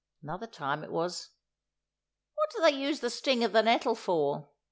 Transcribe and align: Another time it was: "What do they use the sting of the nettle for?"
Another 0.23 0.47
time 0.47 0.83
it 0.83 0.91
was: 0.91 1.29
"What 2.33 2.49
do 2.55 2.61
they 2.63 2.71
use 2.71 3.01
the 3.01 3.11
sting 3.11 3.43
of 3.43 3.51
the 3.51 3.61
nettle 3.61 3.93
for?" 3.93 4.47